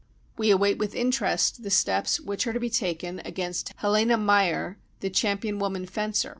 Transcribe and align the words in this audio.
We 0.35 0.49
await 0.49 0.79
with 0.79 0.95
interest 0.95 1.61
the 1.61 1.69
steps 1.69 2.19
which 2.19 2.47
are 2.47 2.53
to 2.53 2.59
be 2.59 2.71
taken 2.71 3.21
against 3.23 3.71
Helene 3.81 4.25
Mayer, 4.25 4.79
the 4.99 5.11
champion 5.11 5.59
woman 5.59 5.85
fencer. 5.85 6.29